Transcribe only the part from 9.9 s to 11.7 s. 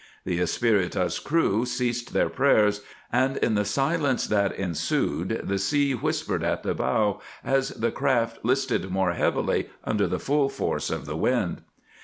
the full force of the wind.